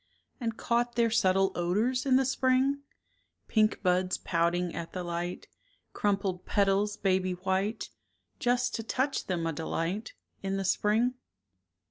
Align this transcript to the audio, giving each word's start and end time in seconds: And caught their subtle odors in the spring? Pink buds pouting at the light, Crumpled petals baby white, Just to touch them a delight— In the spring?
And 0.39 0.57
caught 0.57 0.95
their 0.95 1.11
subtle 1.11 1.51
odors 1.53 2.07
in 2.07 2.15
the 2.15 2.25
spring? 2.25 2.79
Pink 3.47 3.83
buds 3.83 4.17
pouting 4.17 4.73
at 4.73 4.93
the 4.93 5.03
light, 5.03 5.47
Crumpled 5.93 6.43
petals 6.43 6.97
baby 6.97 7.33
white, 7.33 7.91
Just 8.39 8.73
to 8.73 8.81
touch 8.81 9.27
them 9.27 9.45
a 9.45 9.53
delight— 9.53 10.13
In 10.41 10.57
the 10.57 10.65
spring? 10.65 11.13